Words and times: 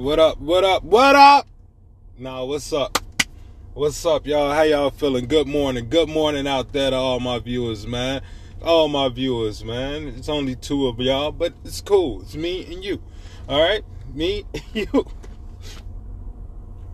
What 0.00 0.18
up? 0.18 0.40
What 0.40 0.64
up? 0.64 0.82
What 0.82 1.14
up? 1.14 1.46
Nah, 2.16 2.42
what's 2.44 2.72
up? 2.72 2.96
What's 3.74 4.06
up, 4.06 4.26
y'all? 4.26 4.50
How 4.50 4.62
y'all 4.62 4.88
feeling? 4.88 5.26
Good 5.26 5.46
morning. 5.46 5.90
Good 5.90 6.08
morning 6.08 6.46
out 6.46 6.72
there 6.72 6.88
to 6.88 6.96
all 6.96 7.20
my 7.20 7.38
viewers, 7.38 7.86
man. 7.86 8.22
All 8.62 8.88
my 8.88 9.10
viewers, 9.10 9.62
man. 9.62 10.08
It's 10.08 10.30
only 10.30 10.56
two 10.56 10.86
of 10.86 10.98
y'all, 11.00 11.32
but 11.32 11.52
it's 11.66 11.82
cool. 11.82 12.22
It's 12.22 12.34
me 12.34 12.64
and 12.72 12.82
you. 12.82 13.02
All 13.46 13.60
right? 13.60 13.84
Me 14.14 14.46
and 14.54 14.62
you. 14.72 15.06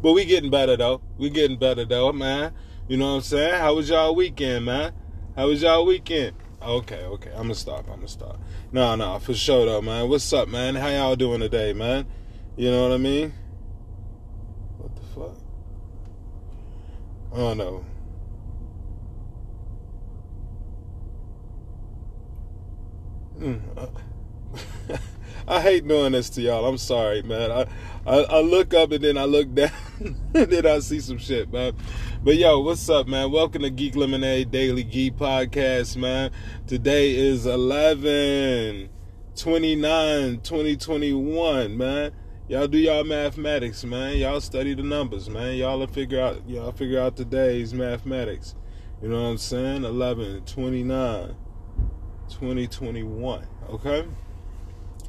But 0.02 0.12
we 0.12 0.24
getting 0.24 0.50
better 0.50 0.76
though. 0.76 1.00
We 1.16 1.30
getting 1.30 1.60
better 1.60 1.84
though, 1.84 2.10
man. 2.10 2.54
You 2.88 2.96
know 2.96 3.10
what 3.10 3.16
I'm 3.18 3.20
saying? 3.20 3.60
How 3.60 3.76
was 3.76 3.88
y'all 3.88 4.16
weekend, 4.16 4.64
man? 4.64 4.92
How 5.36 5.46
was 5.46 5.62
y'all 5.62 5.86
weekend? 5.86 6.34
Okay, 6.60 7.04
okay. 7.04 7.30
I'm 7.30 7.42
gonna 7.42 7.54
stop. 7.54 7.88
I'm 7.88 7.98
gonna 7.98 8.08
stop. 8.08 8.40
No, 8.72 8.96
no, 8.96 9.20
for 9.20 9.32
sure 9.32 9.64
though, 9.64 9.80
man. 9.80 10.08
What's 10.08 10.32
up, 10.32 10.48
man? 10.48 10.74
How 10.74 10.88
y'all 10.88 11.14
doing 11.14 11.38
today, 11.38 11.72
man? 11.72 12.04
You 12.58 12.70
know 12.70 12.84
what 12.84 12.92
I 12.92 12.96
mean? 12.96 13.34
What 14.78 14.96
the 14.96 15.02
fuck? 15.02 15.36
Oh 17.32 17.52
no. 17.52 17.84
Mm. 23.38 23.60
I 25.48 25.60
hate 25.60 25.86
doing 25.86 26.12
this 26.12 26.30
to 26.30 26.40
y'all. 26.40 26.64
I'm 26.64 26.78
sorry, 26.78 27.20
man. 27.20 27.52
I, 27.52 27.66
I, 28.06 28.22
I 28.22 28.40
look 28.40 28.72
up 28.72 28.90
and 28.90 29.04
then 29.04 29.18
I 29.18 29.24
look 29.24 29.52
down 29.54 29.70
and 30.00 30.16
then 30.32 30.64
I 30.64 30.78
see 30.78 31.00
some 31.00 31.18
shit, 31.18 31.52
man. 31.52 31.74
But 32.24 32.38
yo, 32.38 32.60
what's 32.60 32.88
up, 32.88 33.06
man? 33.06 33.32
Welcome 33.32 33.62
to 33.62 33.70
Geek 33.70 33.96
Lemonade 33.96 34.50
Daily 34.50 34.82
Geek 34.82 35.18
Podcast, 35.18 35.98
man. 35.98 36.30
Today 36.66 37.14
is 37.14 37.44
11 37.44 38.88
29 39.34 40.40
2021, 40.40 41.76
man. 41.76 42.12
Y'all 42.48 42.68
do 42.68 42.78
y'all 42.78 43.02
mathematics, 43.02 43.82
man. 43.82 44.16
Y'all 44.18 44.40
study 44.40 44.72
the 44.72 44.82
numbers, 44.84 45.28
man. 45.28 45.56
Y'all 45.56 45.84
figure 45.88 46.20
out 46.20 46.48
y'all 46.48 46.70
figure 46.70 47.00
out 47.00 47.16
today's 47.16 47.74
mathematics. 47.74 48.54
You 49.02 49.08
know 49.08 49.20
what 49.20 49.30
I'm 49.30 49.38
saying? 49.38 49.82
11 49.82 50.42
29 50.42 51.34
2021. 52.28 53.46
Okay? 53.70 54.06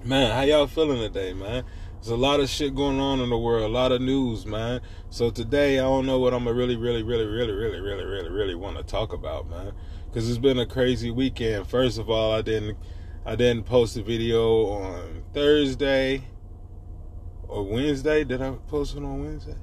Man, 0.03 0.31
how 0.31 0.41
y'all 0.41 0.65
feeling 0.65 0.99
today, 0.99 1.33
man? 1.33 1.63
There's 1.97 2.07
a 2.07 2.15
lot 2.15 2.39
of 2.39 2.49
shit 2.49 2.73
going 2.73 2.99
on 2.99 3.19
in 3.19 3.29
the 3.29 3.37
world, 3.37 3.65
a 3.65 3.67
lot 3.67 3.91
of 3.91 4.01
news, 4.01 4.47
man. 4.47 4.81
So 5.11 5.29
today, 5.29 5.77
I 5.77 5.83
don't 5.83 6.07
know 6.07 6.17
what 6.17 6.33
I'm 6.33 6.45
gonna 6.45 6.55
really, 6.55 6.75
really, 6.75 7.03
really, 7.03 7.25
really, 7.25 7.53
really, 7.53 7.79
really, 7.79 8.03
really, 8.03 8.29
really 8.31 8.55
want 8.55 8.77
to 8.77 8.83
talk 8.83 9.13
about, 9.13 9.47
man. 9.47 9.73
Because 10.07 10.27
it's 10.27 10.39
been 10.39 10.57
a 10.57 10.65
crazy 10.65 11.11
weekend. 11.11 11.67
First 11.67 11.99
of 11.99 12.09
all, 12.09 12.31
I 12.33 12.41
didn't, 12.41 12.79
I 13.27 13.35
didn't 13.35 13.65
post 13.67 13.95
a 13.95 14.01
video 14.01 14.69
on 14.69 15.21
Thursday 15.35 16.23
or 17.47 17.63
Wednesday. 17.63 18.23
Did 18.23 18.41
I 18.41 18.51
post 18.67 18.95
it 18.95 18.99
on 18.99 19.23
Wednesday? 19.23 19.55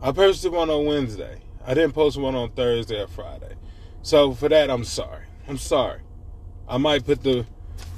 I 0.00 0.12
posted 0.12 0.52
one 0.52 0.70
on 0.70 0.86
Wednesday. 0.86 1.40
I 1.66 1.74
didn't 1.74 1.92
post 1.92 2.18
one 2.18 2.34
on 2.34 2.50
Thursday 2.52 3.00
or 3.00 3.08
Friday. 3.08 3.54
So 4.02 4.32
for 4.32 4.48
that, 4.48 4.70
I'm 4.70 4.84
sorry. 4.84 5.24
I'm 5.48 5.58
sorry. 5.58 6.00
I 6.68 6.78
might 6.78 7.04
put 7.04 7.22
the 7.22 7.46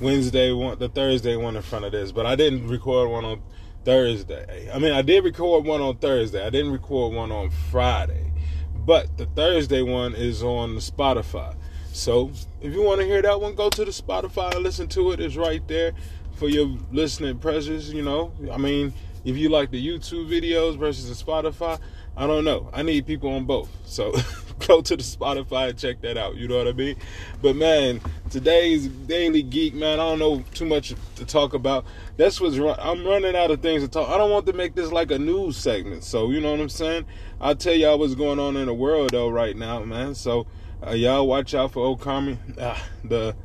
Wednesday 0.01 0.53
one, 0.53 0.79
the 0.79 0.89
Thursday 0.89 1.37
one 1.37 1.57
in 1.57 1.63
front 1.63 1.85
of 1.85 1.93
this, 1.93 2.13
but 2.13 2.27
I 2.27 2.37
didn't 2.37 2.69
record 2.69 3.11
one 3.11 3.25
on 3.25 3.43
Thursday. 3.85 4.71
I 4.73 4.79
mean, 4.79 4.93
I 4.93 5.03
did 5.03 5.25
record 5.25 5.65
one 5.65 5.81
on 5.81 5.97
Thursday. 5.99 6.45
I 6.45 6.51
didn't 6.51 6.73
record 6.73 7.15
one 7.15 7.31
on 7.31 7.51
Friday, 7.71 8.33
but 8.75 9.17
the 9.19 9.27
Thursday 9.27 9.83
one 9.83 10.15
is 10.15 10.43
on 10.43 10.77
Spotify. 10.77 11.55
So 11.93 12.31
if 12.61 12.73
you 12.73 12.83
want 12.83 13.01
to 13.01 13.07
hear 13.07 13.21
that 13.23 13.41
one, 13.41 13.55
go 13.55 13.69
to 13.69 13.85
the 13.85 13.91
Spotify 13.91 14.55
and 14.55 14.63
listen 14.63 14.89
to 14.89 15.13
it. 15.13 15.21
It's 15.21 15.37
right 15.37 15.67
there 15.67 15.93
for 16.41 16.49
your 16.49 16.75
listening 16.91 17.39
pleasures. 17.39 17.93
You 17.93 18.03
know, 18.03 18.33
I 18.51 18.57
mean, 18.57 18.95
if 19.25 19.37
you 19.37 19.51
like 19.51 19.71
the 19.71 19.87
YouTube 19.87 20.27
videos 20.27 20.77
versus 20.79 21.07
the 21.07 21.25
Spotify, 21.25 21.79
I 22.17 22.27
don't 22.27 22.45
know. 22.45 22.71
I 22.73 22.83
need 22.83 23.07
people 23.07 23.31
on 23.35 23.45
both. 23.45 23.69
So 23.85 24.13
go 24.67 24.81
to 24.81 24.97
the 24.97 25.03
Spotify 25.03 25.69
and 25.69 25.79
check 25.79 26.01
that 26.01 26.17
out. 26.17 26.37
You 26.37 26.49
know 26.49 26.57
what 26.57 26.67
I 26.67 26.73
mean? 26.73 26.97
But 27.43 27.57
man, 27.57 28.01
today's 28.31 28.89
Daily 28.89 29.43
Geek, 29.43 29.75
man, 29.75 30.01
I 30.01 30.05
don't 30.05 30.19
know 30.19 30.43
too 30.55 30.65
much 30.65 30.95
to 31.17 31.27
talk 31.27 31.53
about. 31.53 31.85
That's 32.17 32.41
what's 32.41 32.57
run- 32.57 32.79
I'm 32.81 33.07
running 33.07 33.37
out 33.37 33.51
of 33.51 33.61
things 33.61 33.83
to 33.83 33.89
talk. 33.89 34.09
I 34.09 34.17
don't 34.17 34.31
want 34.31 34.47
to 34.47 34.55
make 34.55 34.75
this 34.75 34.91
like 34.91 35.11
a 35.11 35.19
news 35.19 35.59
segment. 35.59 36.05
So, 36.05 36.31
you 36.31 36.41
know 36.41 36.53
what 36.53 36.61
I'm 36.61 36.71
saying? 36.71 37.05
I'll 37.39 37.55
tell 37.55 37.75
y'all 37.75 37.99
what's 37.99 38.15
going 38.15 38.39
on 38.39 38.57
in 38.57 38.65
the 38.65 38.75
world 38.75 39.11
though 39.11 39.29
right 39.29 39.57
now, 39.57 39.85
man. 39.85 40.15
So, 40.15 40.47
uh, 40.85 40.93
y'all 40.93 41.27
watch 41.27 41.55
out 41.55 41.73
for 41.73 41.95
Okami. 41.95 42.39
Ah, 42.59 42.83
the 43.05 43.37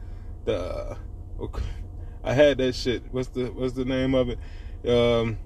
the 0.45 0.97
okay. 1.41 1.63
I 2.25 2.33
had 2.33 2.57
that 2.57 2.75
shit. 2.75 3.03
What's 3.11 3.29
the 3.29 3.45
what's 3.45 3.73
the 3.73 3.85
name 3.85 4.13
of 4.13 4.29
it? 4.29 4.39
Um 4.89 5.37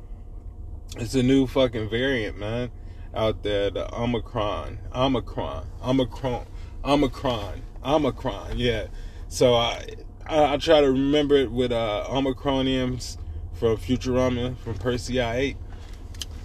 it's 0.97 1.13
a 1.13 1.21
new 1.21 1.45
fucking 1.45 1.89
variant, 1.89 2.37
man 2.37 2.71
out 3.13 3.43
there, 3.43 3.69
the 3.69 3.93
Omicron, 3.95 4.79
Omicron, 4.93 5.67
Omicron, 5.83 6.45
Omicron, 6.85 7.61
Omicron. 7.83 8.57
Yeah. 8.57 8.87
So 9.27 9.55
I, 9.55 9.85
I, 10.25 10.53
I 10.53 10.57
try 10.57 10.81
to 10.81 10.91
remember 10.91 11.35
it 11.35 11.51
with 11.51 11.71
uh, 11.71 12.05
Omicronians 12.07 13.17
from 13.53 13.77
Futurama 13.77 14.57
from 14.59 14.75
Persei 14.75 15.33
8. 15.33 15.57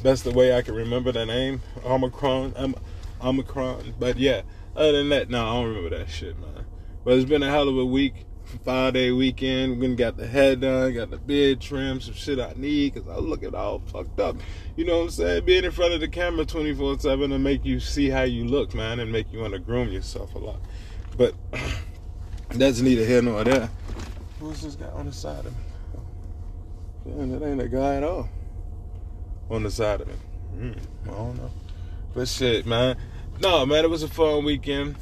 That's 0.02 0.22
the 0.22 0.32
way 0.32 0.54
I 0.54 0.62
can 0.62 0.74
remember 0.74 1.12
the 1.12 1.24
name, 1.24 1.62
Omicron, 1.84 2.52
um, 2.56 2.74
Omicron. 3.22 3.94
But 3.98 4.18
yeah, 4.18 4.42
other 4.76 4.92
than 4.92 5.08
that, 5.10 5.30
no, 5.30 5.40
I 5.40 5.54
don't 5.54 5.68
remember 5.68 5.96
that 5.96 6.10
shit, 6.10 6.38
man. 6.38 6.66
But 7.04 7.14
it's 7.14 7.28
been 7.28 7.42
a 7.42 7.50
hell 7.50 7.68
of 7.68 7.78
a 7.78 7.86
week 7.86 8.26
five 8.64 8.94
day 8.94 9.10
weekend. 9.12 9.78
We 9.78 9.86
gonna 9.86 9.96
got 9.96 10.16
the 10.16 10.26
head 10.26 10.60
done, 10.60 10.94
got 10.94 11.10
the 11.10 11.18
beard 11.18 11.60
trimmed, 11.60 12.02
some 12.02 12.14
shit 12.14 12.38
I 12.38 12.52
need 12.56 12.94
because 12.94 13.08
I 13.08 13.16
look 13.18 13.42
at 13.42 13.54
all 13.54 13.80
fucked 13.80 14.20
up. 14.20 14.36
You 14.76 14.84
know 14.84 14.98
what 14.98 15.04
I'm 15.04 15.10
saying? 15.10 15.44
Being 15.44 15.64
in 15.64 15.70
front 15.70 15.94
of 15.94 16.00
the 16.00 16.08
camera 16.08 16.44
24 16.44 17.00
7 17.00 17.30
to 17.30 17.38
make 17.38 17.64
you 17.64 17.80
see 17.80 18.10
how 18.10 18.22
you 18.22 18.44
look, 18.44 18.74
man, 18.74 19.00
and 19.00 19.10
make 19.10 19.32
you 19.32 19.40
want 19.40 19.52
to 19.52 19.58
groom 19.58 19.90
yourself 19.90 20.34
a 20.34 20.38
lot. 20.38 20.60
But 21.16 21.34
that's 22.50 22.80
neither 22.80 23.04
here 23.04 23.22
nor 23.22 23.44
there. 23.44 23.70
Who's 24.40 24.62
this 24.62 24.74
guy 24.74 24.88
on 24.88 25.06
the 25.06 25.12
side 25.12 25.46
of 25.46 25.52
me? 25.52 27.14
Man, 27.16 27.38
that 27.38 27.46
ain't 27.46 27.60
a 27.60 27.68
guy 27.68 27.96
at 27.96 28.02
all 28.02 28.28
on 29.50 29.62
the 29.62 29.70
side 29.70 30.00
of 30.00 30.08
me. 30.08 30.14
Mm, 30.56 30.78
I 31.04 31.10
don't 31.10 31.36
know. 31.36 31.50
But 32.14 32.28
shit, 32.28 32.64
man. 32.64 32.96
No, 33.40 33.66
man, 33.66 33.84
it 33.84 33.90
was 33.90 34.02
a 34.02 34.08
fun 34.08 34.44
weekend. 34.44 34.96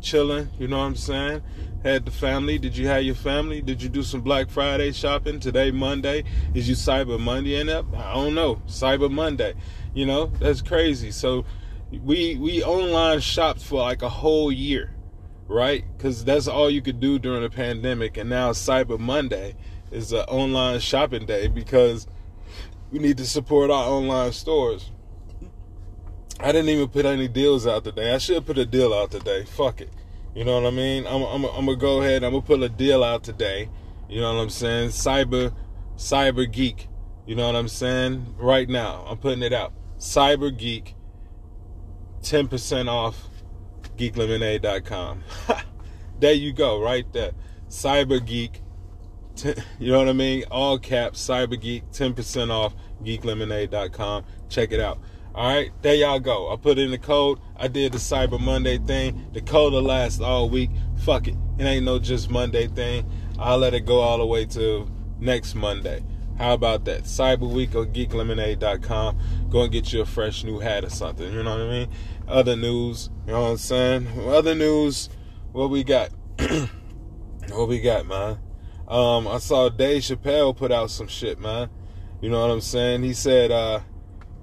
Chilling, 0.00 0.48
you 0.58 0.68
know 0.68 0.78
what 0.78 0.84
I'm 0.84 0.96
saying? 0.96 1.42
had 1.82 2.04
the 2.04 2.10
family? 2.10 2.58
Did 2.58 2.76
you 2.76 2.86
have 2.88 3.02
your 3.02 3.14
family? 3.14 3.60
Did 3.60 3.82
you 3.82 3.88
do 3.88 4.02
some 4.02 4.20
Black 4.20 4.50
Friday 4.50 4.92
shopping 4.92 5.40
today, 5.40 5.70
Monday? 5.70 6.24
Is 6.54 6.68
you 6.68 6.74
Cyber 6.74 7.18
Monday 7.20 7.60
in 7.60 7.68
up? 7.68 7.86
I 7.96 8.14
don't 8.14 8.34
know. 8.34 8.56
Cyber 8.66 9.10
Monday, 9.10 9.54
you 9.94 10.06
know 10.06 10.26
that's 10.38 10.62
crazy. 10.62 11.10
So 11.10 11.44
we 11.90 12.36
we 12.36 12.62
online 12.62 13.20
shopped 13.20 13.60
for 13.60 13.80
like 13.80 14.02
a 14.02 14.08
whole 14.08 14.50
year, 14.50 14.94
right? 15.46 15.84
Because 15.96 16.24
that's 16.24 16.48
all 16.48 16.68
you 16.68 16.82
could 16.82 17.00
do 17.00 17.18
during 17.18 17.42
the 17.42 17.50
pandemic, 17.50 18.16
and 18.16 18.28
now 18.28 18.50
Cyber 18.52 18.98
Monday 18.98 19.54
is 19.90 20.12
an 20.12 20.20
online 20.20 20.80
shopping 20.80 21.26
day 21.26 21.48
because 21.48 22.06
we 22.90 22.98
need 22.98 23.16
to 23.18 23.26
support 23.26 23.70
our 23.70 23.88
online 23.88 24.32
stores. 24.32 24.90
I 26.40 26.52
didn't 26.52 26.68
even 26.68 26.88
put 26.88 27.04
any 27.04 27.26
deals 27.26 27.66
out 27.66 27.84
today. 27.84 28.14
I 28.14 28.18
should 28.18 28.46
put 28.46 28.58
a 28.58 28.66
deal 28.66 28.94
out 28.94 29.10
today. 29.10 29.44
Fuck 29.44 29.80
it. 29.80 29.90
You 30.34 30.44
know 30.44 30.60
what 30.60 30.66
I 30.66 30.70
mean? 30.70 31.06
I'm, 31.06 31.22
I'm, 31.22 31.44
I'm 31.44 31.66
gonna 31.66 31.76
go 31.76 32.00
ahead. 32.00 32.22
I'm 32.22 32.30
gonna 32.30 32.42
put 32.42 32.62
a 32.62 32.68
deal 32.68 33.02
out 33.02 33.24
today. 33.24 33.68
You 34.08 34.20
know 34.20 34.34
what 34.34 34.42
I'm 34.42 34.50
saying? 34.50 34.90
Cyber, 34.90 35.52
Cyber 35.96 36.50
Geek. 36.50 36.88
You 37.26 37.34
know 37.34 37.46
what 37.46 37.56
I'm 37.56 37.68
saying? 37.68 38.36
Right 38.38 38.68
now, 38.68 39.04
I'm 39.08 39.18
putting 39.18 39.42
it 39.42 39.52
out. 39.52 39.72
Cyber 39.98 40.56
Geek, 40.56 40.94
10% 42.22 42.88
off 42.88 43.28
geeklemonade.com. 43.96 45.24
there 46.20 46.32
you 46.32 46.52
go, 46.52 46.80
right 46.80 47.12
there. 47.12 47.32
Cyber 47.68 48.24
Geek, 48.24 48.62
you 49.78 49.92
know 49.92 49.98
what 49.98 50.08
I 50.08 50.12
mean? 50.12 50.44
All 50.50 50.78
caps, 50.78 51.26
Cyber 51.26 51.60
Geek, 51.60 51.90
10% 51.90 52.50
off 52.50 52.74
geeklemonade.com. 53.02 54.24
Check 54.48 54.72
it 54.72 54.80
out. 54.80 55.00
All 55.34 55.54
right, 55.54 55.70
there 55.82 55.94
y'all 55.94 56.20
go. 56.20 56.52
I 56.52 56.56
put 56.56 56.78
in 56.78 56.90
the 56.90 56.98
code. 56.98 57.38
I 57.56 57.68
did 57.68 57.92
the 57.92 57.98
Cyber 57.98 58.40
Monday 58.40 58.78
thing. 58.78 59.28
The 59.32 59.40
code 59.40 59.72
will 59.72 59.82
last 59.82 60.20
all 60.20 60.48
week. 60.48 60.70
Fuck 61.04 61.28
it. 61.28 61.36
It 61.58 61.64
ain't 61.64 61.84
no 61.84 61.98
just 61.98 62.30
Monday 62.30 62.66
thing. 62.66 63.08
I'll 63.38 63.58
let 63.58 63.74
it 63.74 63.86
go 63.86 64.00
all 64.00 64.18
the 64.18 64.26
way 64.26 64.46
to 64.46 64.90
next 65.20 65.54
Monday. 65.54 66.02
How 66.38 66.54
about 66.54 66.84
that? 66.84 67.02
Cyber 67.02 67.50
Week 67.50 67.74
or 67.74 67.84
geeklemonade.com. 67.84 69.18
Go 69.50 69.62
and 69.62 69.72
get 69.72 69.92
you 69.92 70.02
a 70.02 70.06
fresh 70.06 70.44
new 70.44 70.60
hat 70.60 70.84
or 70.84 70.90
something. 70.90 71.32
You 71.32 71.42
know 71.42 71.50
what 71.50 71.66
I 71.66 71.70
mean? 71.70 71.88
Other 72.28 72.54
news. 72.54 73.10
You 73.26 73.32
know 73.32 73.42
what 73.42 73.50
I'm 73.50 73.56
saying? 73.56 74.08
Other 74.24 74.54
news. 74.54 75.08
What 75.52 75.70
we 75.70 75.82
got? 75.82 76.10
what 77.50 77.68
we 77.68 77.80
got, 77.80 78.06
man? 78.06 78.38
Um, 78.86 79.26
I 79.26 79.38
saw 79.38 79.68
Dave 79.68 80.02
Chappelle 80.02 80.56
put 80.56 80.70
out 80.70 80.90
some 80.90 81.08
shit, 81.08 81.40
man. 81.40 81.70
You 82.20 82.30
know 82.30 82.40
what 82.40 82.52
I'm 82.52 82.60
saying? 82.60 83.02
He 83.02 83.14
said, 83.14 83.50
uh, 83.50 83.80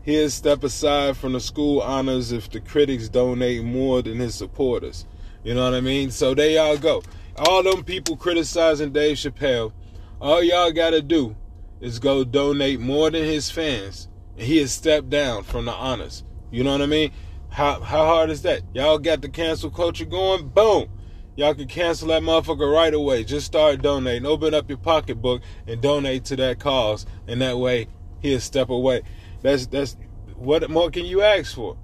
He'll 0.05 0.29
step 0.29 0.63
aside 0.63 1.17
from 1.17 1.33
the 1.33 1.39
school 1.39 1.81
honors 1.81 2.31
if 2.31 2.47
the 2.51 2.59
critics 2.59 3.09
donate 3.09 3.63
more 3.63 4.03
than 4.03 4.19
his 4.19 4.35
supporters. 4.35 5.07
You 5.43 5.55
know 5.55 5.63
what 5.63 5.73
I 5.73 5.81
mean? 5.81 6.11
So 6.11 6.35
there 6.35 6.51
y'all 6.51 6.77
go. 6.77 7.01
All 7.37 7.63
them 7.63 7.83
people 7.83 8.15
criticizing 8.15 8.91
Dave 8.91 9.17
Chappelle, 9.17 9.73
all 10.21 10.43
y'all 10.43 10.71
gotta 10.71 11.01
do 11.01 11.35
is 11.81 11.97
go 11.97 12.23
donate 12.23 12.79
more 12.79 13.09
than 13.09 13.23
his 13.23 13.49
fans, 13.49 14.07
and 14.37 14.45
he 14.45 14.59
has 14.59 14.71
stepped 14.71 15.09
down 15.09 15.43
from 15.43 15.65
the 15.65 15.73
honors. 15.73 16.23
You 16.51 16.63
know 16.63 16.73
what 16.73 16.83
I 16.83 16.85
mean? 16.85 17.11
How 17.49 17.81
how 17.81 18.05
hard 18.05 18.29
is 18.29 18.43
that? 18.43 18.61
Y'all 18.75 18.99
got 18.99 19.23
the 19.23 19.29
cancel 19.29 19.71
culture 19.71 20.05
going? 20.05 20.49
Boom. 20.49 20.87
Y'all 21.35 21.55
can 21.55 21.67
cancel 21.67 22.09
that 22.09 22.21
motherfucker 22.21 22.71
right 22.71 22.93
away. 22.93 23.23
Just 23.23 23.47
start 23.47 23.81
donating. 23.81 24.27
Open 24.27 24.53
up 24.53 24.69
your 24.69 24.77
pocketbook 24.77 25.41
and 25.67 25.81
donate 25.81 26.25
to 26.25 26.35
that 26.35 26.59
cause. 26.59 27.07
And 27.27 27.41
that 27.41 27.57
way 27.57 27.87
he'll 28.21 28.39
step 28.39 28.69
away. 28.69 29.01
That's 29.45 29.67
that's 29.67 29.95
what 30.35 30.67
more 30.71 30.89
can 30.89 31.05
you 31.05 31.21
ask 31.21 31.53
for? 31.53 31.77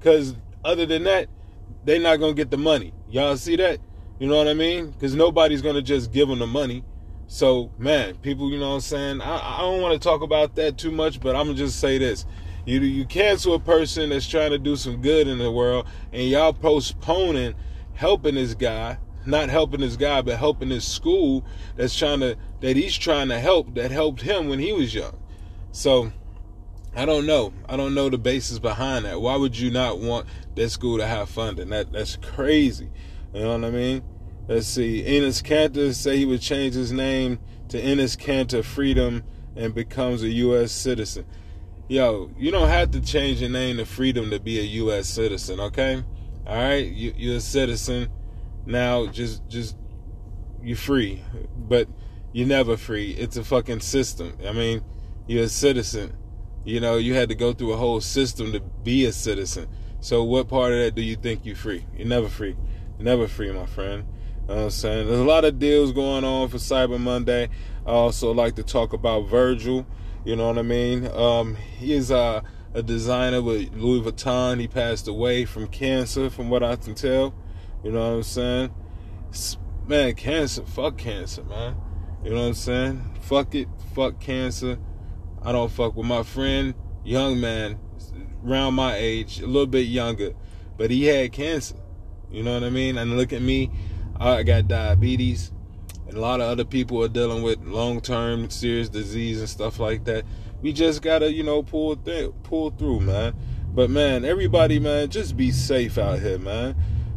Cause 0.00 0.34
other 0.64 0.84
than 0.84 1.04
that, 1.04 1.28
they're 1.84 2.00
not 2.00 2.16
gonna 2.16 2.34
get 2.34 2.50
the 2.50 2.58
money. 2.58 2.92
Y'all 3.08 3.36
see 3.36 3.54
that? 3.54 3.78
You 4.18 4.26
know 4.26 4.36
what 4.36 4.48
I 4.48 4.54
mean? 4.54 4.90
Because 4.90 5.14
nobody's 5.14 5.62
gonna 5.62 5.80
just 5.80 6.10
give 6.10 6.26
them 6.26 6.40
the 6.40 6.46
money. 6.48 6.84
So 7.28 7.70
man, 7.78 8.16
people, 8.16 8.50
you 8.50 8.58
know 8.58 8.70
what 8.70 8.74
I'm 8.74 8.80
saying? 8.80 9.20
I, 9.20 9.58
I 9.58 9.60
don't 9.60 9.80
want 9.80 9.92
to 9.94 10.00
talk 10.00 10.22
about 10.22 10.56
that 10.56 10.76
too 10.76 10.90
much, 10.90 11.20
but 11.20 11.36
I'm 11.36 11.46
gonna 11.46 11.56
just 11.56 11.78
say 11.78 11.98
this. 11.98 12.26
You 12.66 12.80
you 12.80 13.06
cancel 13.06 13.54
a 13.54 13.60
person 13.60 14.10
that's 14.10 14.26
trying 14.26 14.50
to 14.50 14.58
do 14.58 14.74
some 14.74 15.00
good 15.00 15.28
in 15.28 15.38
the 15.38 15.52
world, 15.52 15.86
and 16.12 16.28
y'all 16.28 16.52
postponing 16.52 17.54
helping 17.92 18.34
this 18.34 18.54
guy, 18.54 18.98
not 19.24 19.50
helping 19.50 19.82
this 19.82 19.96
guy, 19.96 20.20
but 20.20 20.36
helping 20.36 20.68
this 20.68 20.84
school 20.84 21.44
that's 21.76 21.96
trying 21.96 22.18
to 22.20 22.36
that 22.60 22.74
he's 22.74 22.98
trying 22.98 23.28
to 23.28 23.38
help 23.38 23.72
that 23.76 23.92
helped 23.92 24.22
him 24.22 24.48
when 24.48 24.58
he 24.58 24.72
was 24.72 24.92
young. 24.92 25.16
So 25.70 26.12
I 26.96 27.04
don't 27.04 27.26
know. 27.26 27.52
I 27.68 27.76
don't 27.76 27.94
know 27.94 28.08
the 28.08 28.18
basis 28.18 28.58
behind 28.58 29.04
that. 29.04 29.20
Why 29.20 29.36
would 29.36 29.58
you 29.58 29.70
not 29.70 29.98
want 29.98 30.26
that 30.54 30.70
school 30.70 30.98
to 30.98 31.06
have 31.06 31.28
funding? 31.28 31.70
That 31.70 31.92
that's 31.92 32.16
crazy. 32.16 32.90
You 33.32 33.40
know 33.40 33.58
what 33.58 33.64
I 33.64 33.70
mean? 33.70 34.02
Let's 34.46 34.66
see. 34.66 35.02
Enes 35.02 35.42
Kanter 35.42 35.92
say 35.94 36.18
he 36.18 36.26
would 36.26 36.40
change 36.40 36.74
his 36.74 36.92
name 36.92 37.38
to 37.68 37.82
Enes 37.82 38.16
Kanter 38.16 38.62
Freedom 38.62 39.24
and 39.56 39.74
becomes 39.74 40.22
a 40.22 40.28
U.S. 40.28 40.70
citizen. 40.70 41.24
Yo, 41.88 42.30
you 42.38 42.50
don't 42.50 42.68
have 42.68 42.90
to 42.92 43.00
change 43.00 43.40
your 43.40 43.50
name 43.50 43.78
to 43.78 43.84
Freedom 43.84 44.30
to 44.30 44.38
be 44.38 44.58
a 44.58 44.62
U.S. 44.62 45.08
citizen, 45.08 45.60
okay? 45.60 46.02
All 46.46 46.56
right, 46.56 46.86
you, 46.86 47.12
you're 47.16 47.36
a 47.36 47.40
citizen 47.40 48.08
now. 48.66 49.06
Just, 49.06 49.46
just 49.48 49.76
you're 50.62 50.76
free, 50.76 51.22
but 51.56 51.88
you're 52.32 52.46
never 52.46 52.76
free. 52.76 53.12
It's 53.12 53.36
a 53.36 53.44
fucking 53.44 53.80
system. 53.80 54.36
I 54.46 54.52
mean, 54.52 54.82
you're 55.26 55.44
a 55.44 55.48
citizen. 55.48 56.16
You 56.64 56.80
know, 56.80 56.96
you 56.96 57.14
had 57.14 57.28
to 57.28 57.34
go 57.34 57.52
through 57.52 57.72
a 57.72 57.76
whole 57.76 58.00
system 58.00 58.52
to 58.52 58.60
be 58.60 59.04
a 59.04 59.12
citizen. 59.12 59.68
So, 60.00 60.24
what 60.24 60.48
part 60.48 60.72
of 60.72 60.78
that 60.78 60.94
do 60.94 61.02
you 61.02 61.16
think 61.16 61.44
you're 61.44 61.56
free? 61.56 61.86
You're 61.96 62.06
never 62.06 62.28
free. 62.28 62.56
You're 62.98 63.04
never 63.04 63.28
free, 63.28 63.50
my 63.52 63.66
friend. 63.66 64.04
You 64.42 64.48
know 64.48 64.54
what 64.56 64.64
I'm 64.64 64.70
saying? 64.70 65.06
There's 65.06 65.20
a 65.20 65.24
lot 65.24 65.44
of 65.44 65.58
deals 65.58 65.92
going 65.92 66.24
on 66.24 66.48
for 66.48 66.58
Cyber 66.58 67.00
Monday. 67.00 67.48
I 67.86 67.90
also 67.90 68.32
like 68.32 68.56
to 68.56 68.62
talk 68.62 68.92
about 68.92 69.28
Virgil. 69.28 69.86
You 70.24 70.36
know 70.36 70.48
what 70.48 70.58
I 70.58 70.62
mean? 70.62 71.06
Um, 71.08 71.56
he 71.56 71.92
is 71.92 72.10
uh, 72.10 72.42
a 72.72 72.82
designer 72.82 73.42
with 73.42 73.72
Louis 73.74 74.00
Vuitton. 74.00 74.60
He 74.60 74.68
passed 74.68 75.08
away 75.08 75.44
from 75.44 75.66
cancer, 75.68 76.28
from 76.28 76.50
what 76.50 76.62
I 76.62 76.76
can 76.76 76.94
tell. 76.94 77.34
You 77.82 77.92
know 77.92 78.00
what 78.00 78.16
I'm 78.16 78.22
saying? 78.22 78.74
Man, 79.86 80.14
cancer, 80.14 80.62
fuck 80.64 80.96
cancer, 80.96 81.44
man. 81.44 81.76
You 82.22 82.30
know 82.30 82.36
what 82.36 82.46
I'm 82.48 82.54
saying? 82.54 83.18
Fuck 83.20 83.54
it, 83.54 83.68
fuck 83.94 84.18
cancer. 84.18 84.78
I 85.44 85.52
don't 85.52 85.70
fuck 85.70 85.96
with 85.96 86.06
my 86.06 86.22
friend, 86.22 86.74
young 87.04 87.40
man, 87.40 87.78
around 88.46 88.74
my 88.74 88.96
age, 88.96 89.40
a 89.40 89.46
little 89.46 89.66
bit 89.66 89.86
younger, 89.86 90.32
but 90.76 90.90
he 90.90 91.04
had 91.04 91.32
cancer. 91.32 91.76
You 92.30 92.42
know 92.42 92.54
what 92.54 92.64
I 92.64 92.70
mean? 92.70 92.98
And 92.98 93.16
look 93.16 93.32
at 93.32 93.42
me, 93.42 93.70
I 94.18 94.42
got 94.42 94.68
diabetes, 94.68 95.52
and 96.08 96.16
a 96.16 96.20
lot 96.20 96.40
of 96.40 96.48
other 96.48 96.64
people 96.64 97.02
are 97.02 97.08
dealing 97.08 97.42
with 97.42 97.60
long-term 97.62 98.50
serious 98.50 98.88
disease 98.88 99.40
and 99.40 99.48
stuff 99.48 99.78
like 99.78 100.04
that 100.04 100.24
we 100.64 100.72
just 100.72 101.02
gotta, 101.02 101.30
you 101.30 101.42
know, 101.42 101.62
pull 101.62 101.94
th- 101.94 102.32
pull 102.42 102.70
through, 102.70 103.00
man. 103.00 103.34
But 103.74 103.90
man, 103.90 104.24
everybody, 104.24 104.78
man, 104.78 105.10
just 105.10 105.36
be 105.36 105.50
safe 105.50 105.98
out 105.98 106.20
here, 106.20 106.38
man. 106.38 106.74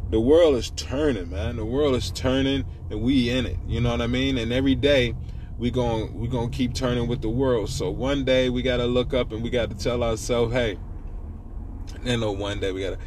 The 0.10 0.20
world 0.20 0.56
is 0.56 0.70
turning, 0.72 1.30
man. 1.30 1.56
The 1.56 1.64
world 1.64 1.96
is 1.96 2.12
turning, 2.12 2.66
and 2.90 3.02
we 3.02 3.30
in 3.30 3.46
it. 3.46 3.58
You 3.66 3.80
know 3.80 3.92
what 3.92 4.02
I 4.02 4.08
mean? 4.08 4.38
And 4.38 4.52
every 4.52 4.76
day, 4.76 5.16
we 5.58 5.72
going 5.72 6.14
we 6.18 6.28
gonna 6.28 6.50
keep 6.50 6.74
turning 6.74 7.08
with 7.08 7.22
the 7.22 7.30
world. 7.30 7.70
So 7.70 7.90
one 7.90 8.26
day 8.26 8.50
we 8.50 8.62
gotta 8.62 8.86
look 8.86 9.14
up 9.14 9.32
and 9.32 9.44
we 9.44 9.50
gotta 9.50 9.76
tell 9.76 10.04
ourselves, 10.04 10.54
hey. 10.54 10.78
And 12.06 12.22
no 12.22 12.32
one 12.32 12.60
day 12.60 12.72
we 12.72 12.82
gotta. 12.82 13.00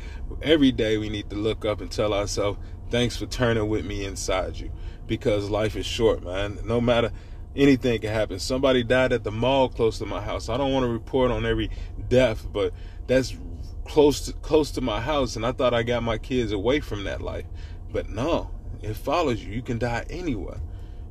Every 0.42 0.72
day 0.72 0.98
we 0.98 1.08
need 1.08 1.30
to 1.30 1.36
look 1.36 1.64
up 1.64 1.80
and 1.80 1.90
tell 1.90 2.12
ourselves, 2.12 2.58
thanks 2.90 3.16
for 3.16 3.26
turning 3.26 3.68
with 3.68 3.84
me 3.84 4.04
inside 4.04 4.56
you, 4.56 4.70
because 5.06 5.50
life 5.50 5.76
is 5.76 5.86
short, 5.86 6.22
man. 6.22 6.58
No 6.64 6.80
matter 6.80 7.12
anything 7.56 8.00
can 8.00 8.12
happen. 8.12 8.38
Somebody 8.38 8.82
died 8.84 9.12
at 9.12 9.24
the 9.24 9.30
mall 9.30 9.68
close 9.68 9.98
to 9.98 10.06
my 10.06 10.20
house. 10.20 10.48
I 10.48 10.56
don't 10.56 10.72
want 10.72 10.84
to 10.84 10.88
report 10.88 11.30
on 11.30 11.46
every 11.46 11.70
death, 12.08 12.46
but 12.52 12.72
that's 13.06 13.36
close 13.84 14.20
to 14.22 14.32
close 14.34 14.70
to 14.70 14.80
my 14.80 15.00
house 15.00 15.34
and 15.34 15.44
I 15.44 15.50
thought 15.50 15.74
I 15.74 15.82
got 15.82 16.02
my 16.02 16.16
kids 16.16 16.52
away 16.52 16.80
from 16.80 17.04
that 17.04 17.20
life. 17.20 17.46
But 17.92 18.08
no, 18.08 18.50
it 18.82 18.94
follows 18.94 19.42
you. 19.42 19.52
You 19.52 19.62
can 19.62 19.78
die 19.78 20.04
anywhere. 20.08 20.60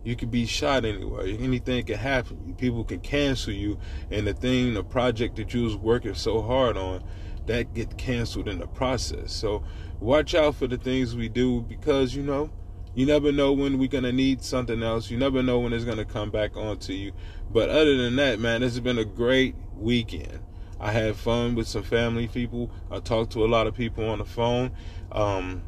You 0.10 0.16
could 0.16 0.32
be 0.32 0.48
shot 0.48 0.86
anywhere. 0.86 1.28
Anything 1.28 1.86
can 1.86 2.00
happen. 2.00 2.56
People 2.58 2.84
can 2.84 3.00
cancel 3.00 3.54
you 3.54 3.78
and 4.10 4.26
the 4.26 4.34
thing, 4.34 4.74
the 4.74 4.84
project 4.84 5.36
that 5.36 5.54
you 5.54 5.62
was 5.62 5.76
working 5.76 6.16
so 6.16 6.42
hard 6.42 6.78
on, 6.78 7.04
that 7.46 7.76
get 7.76 7.96
canceled 7.96 8.48
in 8.48 8.58
the 8.58 8.66
process. 8.66 9.32
So 9.32 9.64
watch 10.00 10.34
out 10.34 10.56
for 10.56 10.66
the 10.66 10.78
things 10.78 11.16
we 11.16 11.30
do 11.30 11.62
because 11.62 12.16
you 12.16 12.24
know 12.24 12.50
you 12.96 13.06
never 13.06 13.32
know 13.32 13.54
when 13.54 13.78
we're 13.78 13.88
gonna 13.88 14.12
need 14.12 14.44
something 14.44 14.82
else. 14.82 15.12
You 15.12 15.18
never 15.18 15.44
know 15.44 15.60
when 15.60 15.74
it's 15.74 15.86
gonna 15.86 16.06
come 16.06 16.32
back 16.32 16.58
onto 16.58 16.94
you. 16.94 17.12
But 17.52 17.70
other 17.70 17.96
than 17.96 18.16
that, 18.16 18.40
man, 18.40 18.62
this 18.62 18.74
has 18.74 18.80
been 18.80 18.98
a 18.98 19.06
great 19.06 19.54
weekend. 19.76 20.40
I 20.80 20.92
had 20.92 21.18
fun 21.18 21.54
with 21.54 21.68
some 21.68 21.84
family 21.84 22.28
people. 22.28 22.72
I 22.90 23.00
talked 23.00 23.34
to 23.34 23.46
a 23.46 23.48
lot 23.48 23.68
of 23.68 23.76
people 23.76 24.10
on 24.10 24.18
the 24.18 24.26
phone. 24.26 24.72
Um, 25.12 25.62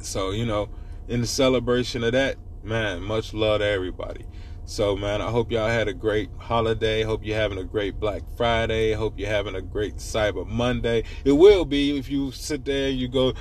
so 0.00 0.30
you 0.30 0.46
know, 0.46 0.68
in 1.08 1.22
the 1.22 1.26
celebration 1.26 2.04
of 2.04 2.12
that, 2.12 2.36
man, 2.66 3.02
much 3.02 3.32
love 3.32 3.60
to 3.60 3.66
everybody. 3.66 4.26
So 4.64 4.96
man, 4.96 5.22
I 5.22 5.30
hope 5.30 5.52
y'all 5.52 5.68
had 5.68 5.88
a 5.88 5.94
great 5.94 6.28
holiday. 6.38 7.02
Hope 7.02 7.24
you're 7.24 7.36
having 7.36 7.58
a 7.58 7.64
great 7.64 8.00
Black 8.00 8.22
Friday. 8.36 8.92
Hope 8.92 9.18
you're 9.18 9.28
having 9.28 9.54
a 9.54 9.62
great 9.62 9.96
Cyber 9.96 10.46
Monday. 10.46 11.04
It 11.24 11.32
will 11.32 11.64
be 11.64 11.96
if 11.96 12.08
you 12.08 12.32
sit 12.32 12.64
there 12.64 12.88
and 12.88 12.98
you 12.98 13.08
go 13.08 13.34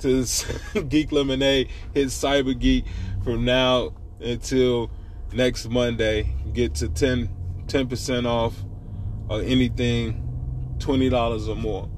to 0.00 0.26
Geek 0.88 1.12
Lemonade, 1.12 1.68
hit 1.94 2.08
Cyber 2.08 2.58
Geek 2.58 2.84
from 3.22 3.44
now 3.44 3.94
until 4.20 4.90
next 5.32 5.68
Monday. 5.68 6.34
Get 6.52 6.74
to 6.76 6.88
10 6.88 7.28
10% 7.66 8.26
off 8.26 8.54
of 9.30 9.42
anything 9.42 10.76
twenty 10.78 11.08
dollars 11.08 11.48
or 11.48 11.56
more. 11.56 11.88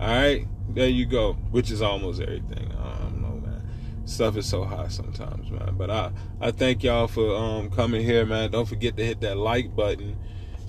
All 0.00 0.08
right, 0.08 0.46
there 0.70 0.88
you 0.88 1.06
go. 1.06 1.34
Which 1.50 1.70
is 1.70 1.82
almost 1.82 2.20
everything. 2.20 2.72
I 2.72 2.98
don't 3.02 3.20
know, 3.20 3.46
man. 3.46 3.62
Stuff 4.10 4.36
is 4.36 4.46
so 4.46 4.64
high 4.64 4.88
sometimes, 4.88 5.50
man. 5.50 5.74
But 5.76 5.90
I 5.90 6.12
I 6.40 6.50
thank 6.50 6.82
y'all 6.82 7.06
for 7.06 7.36
um 7.36 7.70
coming 7.70 8.02
here, 8.04 8.26
man. 8.26 8.50
Don't 8.50 8.68
forget 8.68 8.96
to 8.96 9.04
hit 9.04 9.20
that 9.20 9.36
like 9.36 9.74
button 9.74 10.16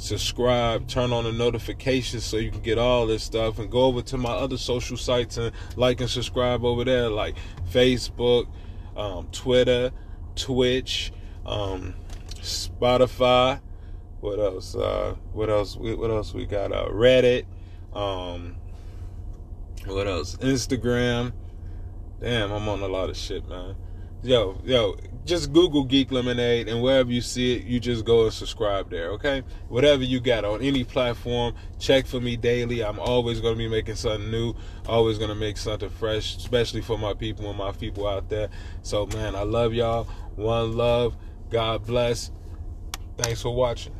subscribe, 0.01 0.87
turn 0.87 1.13
on 1.13 1.25
the 1.25 1.31
notifications 1.31 2.25
so 2.25 2.37
you 2.37 2.49
can 2.49 2.61
get 2.61 2.79
all 2.79 3.05
this 3.05 3.23
stuff, 3.23 3.59
and 3.59 3.69
go 3.69 3.83
over 3.83 4.01
to 4.01 4.17
my 4.17 4.31
other 4.31 4.57
social 4.57 4.97
sites 4.97 5.37
and 5.37 5.51
like 5.75 6.01
and 6.01 6.09
subscribe 6.09 6.65
over 6.65 6.83
there, 6.83 7.09
like 7.09 7.35
Facebook, 7.71 8.47
um, 8.97 9.27
Twitter, 9.31 9.91
Twitch, 10.35 11.11
um, 11.45 11.93
Spotify. 12.35 13.61
What 14.21 14.39
else? 14.39 14.75
Uh, 14.75 15.15
what 15.33 15.49
else? 15.49 15.75
What 15.75 16.09
else 16.09 16.33
we 16.33 16.45
got? 16.45 16.71
Uh, 16.71 16.87
Reddit. 16.89 17.45
Um, 17.93 18.55
what 19.85 20.07
else? 20.07 20.35
Instagram. 20.37 21.33
Damn, 22.21 22.51
I'm 22.51 22.69
on 22.69 22.81
a 22.81 22.87
lot 22.87 23.09
of 23.09 23.17
shit, 23.17 23.47
man. 23.49 23.75
Yo, 24.21 24.61
yo, 24.63 24.95
just 25.25 25.51
Google 25.51 25.83
Geek 25.83 26.11
Lemonade, 26.11 26.69
and 26.69 26.83
wherever 26.83 27.11
you 27.11 27.21
see 27.21 27.55
it, 27.55 27.63
you 27.63 27.79
just 27.79 28.05
go 28.05 28.25
and 28.25 28.31
subscribe 28.31 28.91
there, 28.91 29.09
okay? 29.13 29.41
Whatever 29.67 30.03
you 30.03 30.19
got 30.19 30.45
on 30.45 30.61
any 30.61 30.83
platform, 30.83 31.55
check 31.79 32.05
for 32.05 32.21
me 32.21 32.37
daily. 32.37 32.83
I'm 32.83 32.99
always 32.99 33.41
going 33.41 33.55
to 33.55 33.57
be 33.57 33.67
making 33.67 33.95
something 33.95 34.29
new, 34.29 34.53
always 34.85 35.17
going 35.17 35.29
to 35.29 35.35
make 35.35 35.57
something 35.57 35.89
fresh, 35.89 36.37
especially 36.37 36.81
for 36.81 36.99
my 36.99 37.15
people 37.15 37.49
and 37.49 37.57
my 37.57 37.71
people 37.71 38.07
out 38.07 38.29
there. 38.29 38.49
So, 38.83 39.07
man, 39.07 39.35
I 39.35 39.41
love 39.41 39.73
y'all. 39.73 40.03
One 40.35 40.77
love. 40.77 41.17
God 41.49 41.87
bless. 41.87 42.31
Thanks 43.17 43.41
for 43.41 43.55
watching. 43.55 43.95